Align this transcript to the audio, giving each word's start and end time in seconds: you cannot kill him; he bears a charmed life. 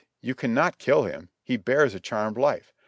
you 0.19 0.33
cannot 0.33 0.79
kill 0.79 1.03
him; 1.03 1.29
he 1.43 1.57
bears 1.57 1.93
a 1.93 1.99
charmed 1.99 2.35
life. 2.35 2.73